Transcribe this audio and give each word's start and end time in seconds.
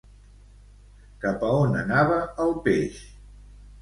Cap 1.25 1.45
a 1.49 1.51
on 1.67 1.77
anava 1.85 2.17
el 2.47 2.57
peix? 2.65 3.03